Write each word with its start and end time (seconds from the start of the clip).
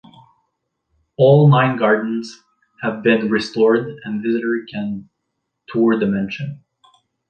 All 1.17 1.47
nine 1.47 1.77
gardens 1.77 2.41
have 2.81 3.03
been 3.03 3.29
restored 3.29 3.99
and 4.03 4.23
visitors 4.23 4.65
can 4.67 5.09
tour 5.69 5.95
the 5.99 6.07
mansion. 6.07 6.63